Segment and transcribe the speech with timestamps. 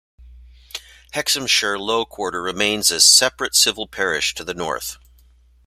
[1.11, 4.97] Hexhamshire Low Quarter remains a separate civil parish, to the north.